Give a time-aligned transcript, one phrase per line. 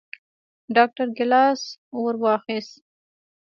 [0.75, 1.61] ډاکتر ګېلاس
[2.03, 2.71] ورواخيست.